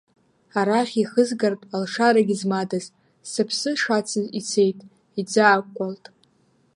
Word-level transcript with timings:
Арахь 0.59 0.95
иахызгартә 0.99 1.65
алшарагьы 1.75 2.35
змадаз, 2.41 2.85
сыԥсы 3.31 3.71
шацыз 3.81 4.27
ицеит, 4.39 4.79
иӡаакәкәалт. 5.19 6.05